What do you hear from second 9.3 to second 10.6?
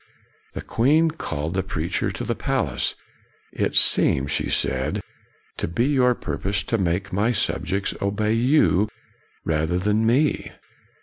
rather than me."